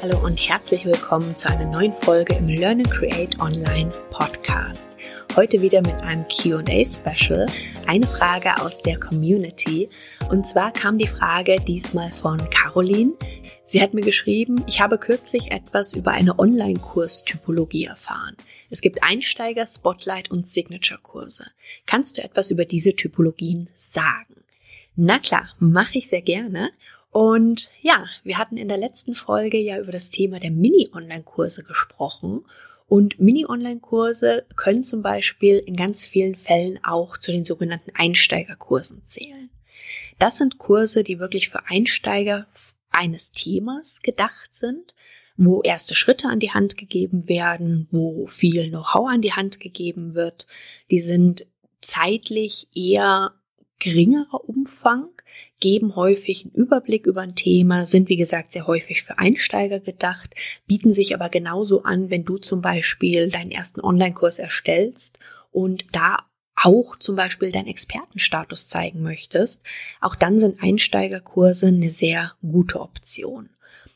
und 0.00 0.36
herzlich 0.48 0.84
willkommen 0.84 1.36
zu 1.36 1.50
einer 1.50 1.64
neuen 1.64 1.92
Folge 1.92 2.34
im 2.36 2.48
Learn 2.48 2.78
and 2.78 2.90
Create 2.90 3.40
Online 3.40 3.90
Podcast. 4.10 4.96
Heute 5.34 5.60
wieder 5.60 5.82
mit 5.82 5.96
einem 6.02 6.24
QA 6.28 6.84
Special, 6.84 7.46
eine 7.86 8.06
Frage 8.06 8.62
aus 8.62 8.80
der 8.80 9.00
Community. 9.00 9.90
Und 10.30 10.46
zwar 10.46 10.72
kam 10.72 10.98
die 10.98 11.08
Frage 11.08 11.58
diesmal 11.66 12.12
von 12.12 12.38
Caroline. 12.48 13.14
Sie 13.64 13.82
hat 13.82 13.92
mir 13.92 14.02
geschrieben, 14.02 14.62
ich 14.68 14.80
habe 14.80 14.98
kürzlich 14.98 15.50
etwas 15.50 15.94
über 15.94 16.12
eine 16.12 16.38
Online-Kurs-Typologie 16.38 17.86
erfahren. 17.86 18.36
Es 18.70 18.80
gibt 18.80 19.02
Einsteiger, 19.02 19.66
Spotlight 19.66 20.30
und 20.30 20.46
Signature-Kurse. 20.46 21.46
Kannst 21.86 22.18
du 22.18 22.22
etwas 22.22 22.52
über 22.52 22.64
diese 22.64 22.94
Typologien 22.94 23.68
sagen? 23.76 24.36
Na 24.94 25.18
klar, 25.18 25.48
mache 25.58 25.98
ich 25.98 26.08
sehr 26.08 26.22
gerne. 26.22 26.70
Und 27.10 27.70
ja, 27.80 28.04
wir 28.22 28.38
hatten 28.38 28.56
in 28.56 28.68
der 28.68 28.76
letzten 28.76 29.14
Folge 29.14 29.58
ja 29.58 29.78
über 29.78 29.92
das 29.92 30.10
Thema 30.10 30.38
der 30.38 30.50
Mini-Online-Kurse 30.50 31.64
gesprochen. 31.64 32.44
Und 32.86 33.18
Mini-Online-Kurse 33.18 34.46
können 34.56 34.82
zum 34.82 35.02
Beispiel 35.02 35.58
in 35.58 35.76
ganz 35.76 36.06
vielen 36.06 36.36
Fällen 36.36 36.78
auch 36.82 37.16
zu 37.16 37.32
den 37.32 37.44
sogenannten 37.44 37.92
Einsteigerkursen 37.94 39.04
zählen. 39.04 39.50
Das 40.18 40.38
sind 40.38 40.58
Kurse, 40.58 41.04
die 41.04 41.18
wirklich 41.18 41.48
für 41.48 41.66
Einsteiger 41.68 42.46
eines 42.90 43.32
Themas 43.32 44.00
gedacht 44.02 44.54
sind, 44.54 44.94
wo 45.36 45.62
erste 45.62 45.94
Schritte 45.94 46.28
an 46.28 46.40
die 46.40 46.50
Hand 46.50 46.76
gegeben 46.76 47.28
werden, 47.28 47.86
wo 47.90 48.26
viel 48.26 48.70
Know-how 48.70 49.08
an 49.08 49.20
die 49.20 49.32
Hand 49.32 49.60
gegeben 49.60 50.14
wird. 50.14 50.46
Die 50.90 50.98
sind 50.98 51.46
zeitlich 51.80 52.66
eher 52.74 53.32
geringerer 53.78 54.48
Umfang, 54.48 55.10
geben 55.60 55.96
häufig 55.96 56.44
einen 56.44 56.54
Überblick 56.54 57.06
über 57.06 57.22
ein 57.22 57.34
Thema, 57.34 57.86
sind 57.86 58.08
wie 58.08 58.16
gesagt 58.16 58.52
sehr 58.52 58.66
häufig 58.66 59.02
für 59.02 59.18
Einsteiger 59.18 59.80
gedacht, 59.80 60.34
bieten 60.66 60.92
sich 60.92 61.14
aber 61.14 61.28
genauso 61.28 61.82
an, 61.82 62.10
wenn 62.10 62.24
du 62.24 62.38
zum 62.38 62.60
Beispiel 62.60 63.28
deinen 63.30 63.50
ersten 63.50 63.80
Online-Kurs 63.80 64.38
erstellst 64.38 65.18
und 65.50 65.86
da 65.92 66.18
auch 66.54 66.96
zum 66.96 67.16
Beispiel 67.16 67.52
deinen 67.52 67.68
Expertenstatus 67.68 68.68
zeigen 68.68 69.02
möchtest, 69.02 69.64
auch 70.00 70.14
dann 70.14 70.40
sind 70.40 70.62
Einsteigerkurse 70.62 71.68
eine 71.68 71.88
sehr 71.88 72.32
gute 72.42 72.80
Option. 72.80 73.50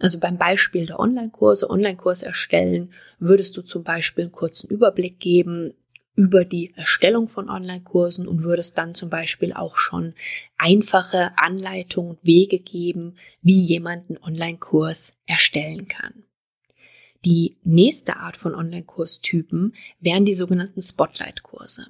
Also 0.00 0.18
beim 0.18 0.38
Beispiel 0.38 0.86
der 0.86 0.98
Online-Kurse, 0.98 1.70
Online-Kurs 1.70 2.22
erstellen, 2.22 2.92
würdest 3.18 3.56
du 3.56 3.62
zum 3.62 3.84
Beispiel 3.84 4.24
einen 4.24 4.32
kurzen 4.32 4.68
Überblick 4.68 5.20
geben, 5.20 5.74
über 6.16 6.44
die 6.44 6.72
Erstellung 6.76 7.28
von 7.28 7.48
Online-Kursen 7.48 8.28
und 8.28 8.42
würdest 8.42 8.78
dann 8.78 8.94
zum 8.94 9.10
Beispiel 9.10 9.52
auch 9.52 9.76
schon 9.76 10.14
einfache 10.56 11.36
Anleitungen 11.36 12.12
und 12.12 12.24
Wege 12.24 12.58
geben, 12.58 13.16
wie 13.42 13.60
jemand 13.60 14.08
einen 14.08 14.22
Online-Kurs 14.22 15.14
erstellen 15.26 15.88
kann. 15.88 16.24
Die 17.24 17.56
nächste 17.64 18.16
Art 18.16 18.36
von 18.36 18.54
Online-Kurstypen 18.54 19.74
wären 20.00 20.24
die 20.24 20.34
sogenannten 20.34 20.82
Spotlight-Kurse. 20.82 21.86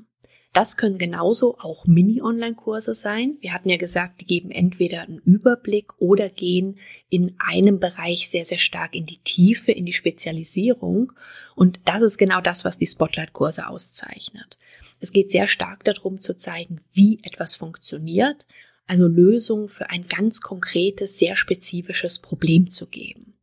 Das 0.55 0.77
können 0.77 0.99
genauso 0.99 1.59
auch 1.59 1.85
Mini-Online-Kurse 1.85 2.95
sein. 2.95 3.39
Wir 3.41 3.53
hatten 3.53 3.69
ja 3.69 3.77
gesagt, 3.77 4.21
die 4.21 4.25
geben 4.25 4.53
entweder 4.53 5.03
einen 5.03 5.19
Überblick 5.19 5.93
oder 5.99 6.31
gehen 6.31 6.77
in 7.11 7.35
einem 7.39 7.81
Bereich 7.81 8.29
sehr, 8.29 8.45
sehr 8.45 8.59
stark 8.59 8.95
in 8.95 9.05
die 9.05 9.19
Tiefe, 9.19 9.73
in 9.73 9.85
die 9.85 9.93
Spezialisierung. 9.93 11.13
Und 11.57 11.81
das 11.87 12.03
ist 12.03 12.19
genau 12.19 12.41
das, 12.41 12.65
was 12.65 12.79
die 12.79 12.87
Spotlight-Kurse 12.87 13.67
auszeichnet. 13.67 14.57
Es 15.01 15.11
geht 15.11 15.33
sehr 15.33 15.49
stark 15.49 15.83
darum 15.83 16.21
zu 16.21 16.37
zeigen, 16.37 16.81
wie 16.93 17.19
etwas 17.25 17.57
funktioniert, 17.57 18.47
also 18.87 19.09
Lösungen 19.09 19.69
für 19.69 19.91
ein 19.91 20.07
ganz 20.07 20.41
konkretes, 20.41 21.19
sehr 21.19 21.35
spezifisches 21.35 22.21
Problem 22.21 22.71
zu 22.71 22.87
geben. 22.87 23.34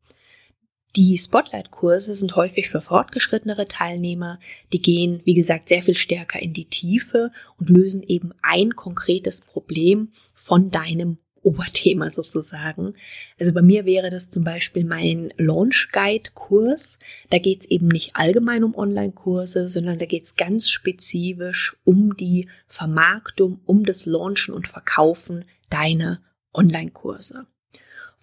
Die 0.97 1.17
Spotlight-Kurse 1.17 2.15
sind 2.15 2.35
häufig 2.35 2.69
für 2.69 2.81
fortgeschrittenere 2.81 3.67
Teilnehmer. 3.67 4.39
Die 4.73 4.81
gehen, 4.81 5.21
wie 5.23 5.33
gesagt, 5.33 5.69
sehr 5.69 5.81
viel 5.81 5.95
stärker 5.95 6.41
in 6.41 6.51
die 6.51 6.65
Tiefe 6.65 7.31
und 7.57 7.69
lösen 7.69 8.03
eben 8.03 8.33
ein 8.41 8.75
konkretes 8.75 9.41
Problem 9.41 10.11
von 10.33 10.69
deinem 10.69 11.17
Oberthema 11.43 12.11
sozusagen. 12.11 12.93
Also 13.39 13.53
bei 13.53 13.61
mir 13.61 13.85
wäre 13.85 14.09
das 14.09 14.29
zum 14.29 14.43
Beispiel 14.43 14.83
mein 14.83 15.33
Launch 15.37 15.89
Guide 15.91 16.31
Kurs. 16.33 16.99
Da 17.29 17.39
geht 17.39 17.61
es 17.61 17.69
eben 17.69 17.87
nicht 17.87 18.15
allgemein 18.15 18.63
um 18.63 18.75
Online-Kurse, 18.75 19.69
sondern 19.69 19.97
da 19.97 20.05
geht 20.05 20.25
es 20.25 20.35
ganz 20.35 20.69
spezifisch 20.69 21.77
um 21.83 22.15
die 22.17 22.47
Vermarktung, 22.67 23.61
um 23.65 23.85
das 23.85 24.05
Launchen 24.05 24.53
und 24.53 24.67
Verkaufen 24.67 25.45
deiner 25.69 26.21
Online-Kurse. 26.53 27.47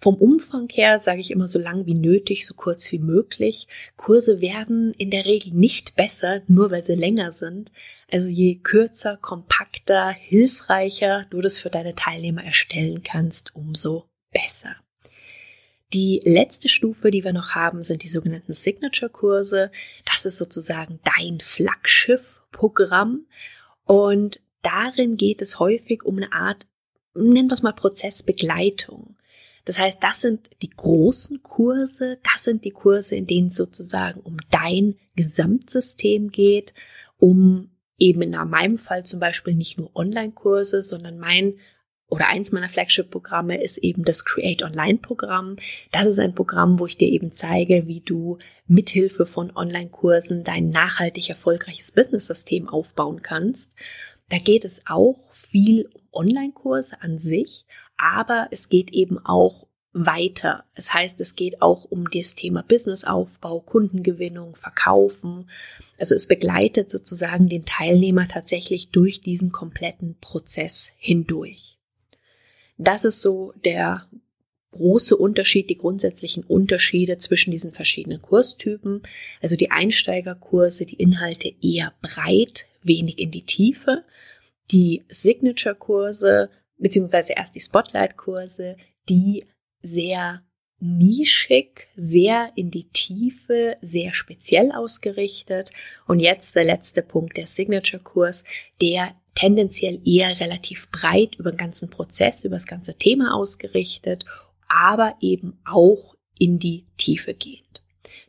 Vom 0.01 0.15
Umfang 0.15 0.69
her 0.71 0.97
sage 0.97 1.19
ich 1.19 1.29
immer 1.29 1.47
so 1.47 1.59
lang 1.59 1.85
wie 1.85 1.93
nötig, 1.93 2.45
so 2.45 2.53
kurz 2.53 2.89
wie 2.93 2.99
möglich. 2.99 3.67
Kurse 3.97 4.39
werden 4.39 4.93
in 4.93 5.11
der 5.11 5.25
Regel 5.25 5.51
nicht 5.51 5.97
besser, 5.97 6.41
nur 6.47 6.71
weil 6.71 6.83
sie 6.83 6.95
länger 6.95 7.33
sind. 7.33 7.73
Also 8.09 8.29
je 8.29 8.55
kürzer, 8.55 9.17
kompakter, 9.17 10.11
hilfreicher 10.11 11.25
du 11.29 11.41
das 11.41 11.59
für 11.59 11.69
deine 11.69 11.95
Teilnehmer 11.95 12.45
erstellen 12.45 13.03
kannst, 13.03 13.53
umso 13.57 14.05
besser. 14.31 14.73
Die 15.93 16.21
letzte 16.23 16.69
Stufe, 16.69 17.11
die 17.11 17.25
wir 17.25 17.33
noch 17.33 17.49
haben, 17.49 17.83
sind 17.83 18.03
die 18.03 18.07
sogenannten 18.07 18.53
Signature-Kurse. 18.53 19.69
Das 20.05 20.23
ist 20.23 20.37
sozusagen 20.37 21.01
dein 21.03 21.41
Flaggschiff-Programm. 21.41 23.25
Und 23.83 24.39
darin 24.61 25.17
geht 25.17 25.41
es 25.41 25.59
häufig 25.59 26.05
um 26.05 26.15
eine 26.15 26.31
Art, 26.31 26.67
nennen 27.13 27.49
wir 27.49 27.55
es 27.55 27.63
mal 27.63 27.73
Prozessbegleitung. 27.73 29.17
Das 29.69 29.77
heißt, 29.77 30.01
das 30.01 30.21
sind 30.21 30.49
die 30.63 30.71
großen 30.71 31.43
Kurse, 31.43 32.17
das 32.23 32.43
sind 32.43 32.65
die 32.65 32.71
Kurse, 32.71 33.15
in 33.15 33.27
denen 33.27 33.49
es 33.49 33.55
sozusagen 33.55 34.19
um 34.19 34.37
dein 34.49 34.95
Gesamtsystem 35.15 36.31
geht, 36.31 36.73
um 37.19 37.69
eben 37.99 38.23
in 38.23 38.31
meinem 38.31 38.79
Fall 38.79 39.05
zum 39.05 39.19
Beispiel 39.19 39.53
nicht 39.53 39.77
nur 39.77 39.95
Online-Kurse, 39.95 40.81
sondern 40.81 41.19
mein 41.19 41.59
oder 42.07 42.29
eins 42.29 42.51
meiner 42.51 42.67
Flagship-Programme 42.67 43.61
ist 43.61 43.77
eben 43.77 44.03
das 44.03 44.25
Create 44.25 44.63
Online-Programm. 44.63 45.57
Das 45.91 46.07
ist 46.07 46.17
ein 46.17 46.33
Programm, 46.33 46.79
wo 46.79 46.87
ich 46.87 46.97
dir 46.97 47.07
eben 47.07 47.31
zeige, 47.31 47.85
wie 47.85 48.01
du 48.01 48.39
mithilfe 48.65 49.27
von 49.27 49.55
Online-Kursen 49.55 50.43
dein 50.43 50.71
nachhaltig 50.71 51.29
erfolgreiches 51.29 51.91
Business-System 51.91 52.67
aufbauen 52.67 53.21
kannst. 53.21 53.75
Da 54.29 54.39
geht 54.39 54.65
es 54.65 54.81
auch 54.87 55.19
viel 55.29 55.87
um 55.93 56.01
Online-Kurse 56.11 57.03
an 57.03 57.19
sich, 57.19 57.65
aber 57.99 58.47
es 58.51 58.69
geht 58.69 58.91
eben 58.91 59.19
auch 59.23 59.67
weiter. 59.91 60.65
Es 60.75 60.93
heißt, 60.93 61.19
es 61.19 61.35
geht 61.35 61.61
auch 61.61 61.85
um 61.85 62.09
das 62.09 62.35
Thema 62.35 62.63
Businessaufbau, 62.63 63.59
Kundengewinnung, 63.61 64.55
Verkaufen. 64.55 65.49
Also 65.97 66.15
es 66.15 66.27
begleitet 66.27 66.89
sozusagen 66.89 67.49
den 67.49 67.65
Teilnehmer 67.65 68.27
tatsächlich 68.27 68.89
durch 68.89 69.21
diesen 69.21 69.51
kompletten 69.51 70.15
Prozess 70.21 70.93
hindurch. 70.97 71.77
Das 72.77 73.03
ist 73.03 73.21
so 73.21 73.53
der 73.65 74.07
große 74.71 75.17
Unterschied, 75.17 75.69
die 75.69 75.77
grundsätzlichen 75.77 76.43
Unterschiede 76.43 77.17
zwischen 77.17 77.51
diesen 77.51 77.71
verschiedenen 77.71 78.21
Kurstypen. 78.21 79.01
Also 79.41 79.55
die 79.55 79.71
Einsteigerkurse, 79.71 80.85
die 80.85 80.95
Inhalte 81.01 81.51
eher 81.61 81.93
breit, 82.01 82.67
wenig 82.83 83.17
in 83.19 83.31
die 83.31 83.45
Tiefe. 83.45 84.05
Die 84.71 85.03
Signature-Kurse 85.07 86.51
beziehungsweise 86.79 87.33
erst 87.33 87.55
die 87.55 87.61
Spotlight-Kurse, 87.61 88.75
die 89.07 89.45
sehr 89.81 90.41
nischig, 90.79 91.87
sehr 91.95 92.51
in 92.55 92.71
die 92.71 92.89
Tiefe, 92.89 93.77
sehr 93.81 94.13
speziell 94.13 94.71
ausgerichtet. 94.71 95.71
Und 96.07 96.19
jetzt 96.19 96.55
der 96.55 96.63
letzte 96.63 97.01
Punkt, 97.01 97.37
der 97.37 97.47
Signature-Kurs, 97.47 98.43
der 98.81 99.13
tendenziell 99.35 99.99
eher 100.05 100.39
relativ 100.39 100.89
breit 100.89 101.35
über 101.35 101.51
den 101.51 101.57
ganzen 101.57 101.89
Prozess, 101.89 102.43
über 102.43 102.55
das 102.55 102.67
ganze 102.67 102.95
Thema 102.95 103.35
ausgerichtet, 103.35 104.25
aber 104.67 105.15
eben 105.21 105.59
auch 105.65 106.15
in 106.37 106.59
die 106.59 106.85
Tiefe 106.97 107.33
geht. 107.33 107.68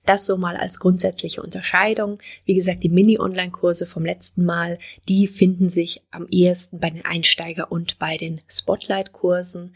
Das 0.06 0.26
so 0.26 0.36
mal 0.36 0.56
als 0.56 0.80
grundsätzliche 0.80 1.42
Unterscheidung. 1.42 2.18
Wie 2.44 2.54
gesagt, 2.54 2.82
die 2.82 2.88
Mini-Online-Kurse 2.88 3.86
vom 3.86 4.04
letzten 4.04 4.44
Mal, 4.44 4.78
die 5.08 5.26
finden 5.26 5.68
sich 5.68 6.02
am 6.10 6.26
ehesten 6.30 6.80
bei 6.80 6.90
den 6.90 7.04
Einsteiger- 7.04 7.70
und 7.70 7.98
bei 7.98 8.16
den 8.16 8.40
Spotlight-Kursen. 8.48 9.74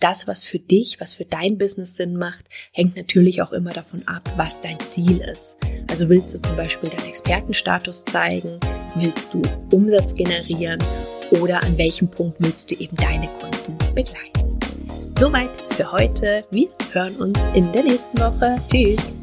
Das, 0.00 0.26
was 0.26 0.44
für 0.44 0.58
dich, 0.58 1.00
was 1.00 1.14
für 1.14 1.24
dein 1.24 1.56
Business 1.56 1.96
Sinn 1.96 2.16
macht, 2.16 2.44
hängt 2.72 2.96
natürlich 2.96 3.42
auch 3.42 3.52
immer 3.52 3.72
davon 3.72 4.06
ab, 4.06 4.30
was 4.36 4.60
dein 4.60 4.78
Ziel 4.80 5.18
ist. 5.18 5.56
Also 5.88 6.08
willst 6.08 6.34
du 6.34 6.42
zum 6.42 6.56
Beispiel 6.56 6.90
deinen 6.90 7.08
Expertenstatus 7.08 8.04
zeigen? 8.04 8.58
Willst 8.96 9.34
du 9.34 9.42
Umsatz 9.72 10.14
generieren? 10.14 10.82
Oder 11.30 11.62
an 11.62 11.78
welchem 11.78 12.10
Punkt 12.10 12.36
willst 12.40 12.70
du 12.70 12.74
eben 12.76 12.96
deine 12.96 13.28
Kunden 13.28 13.78
begleiten? 13.94 14.58
Soweit 15.18 15.50
für 15.72 15.90
heute. 15.90 16.44
Wir 16.50 16.68
hören 16.92 17.16
uns 17.16 17.38
in 17.54 17.72
der 17.72 17.84
nächsten 17.84 18.18
Woche. 18.18 18.58
Tschüss! 18.70 19.14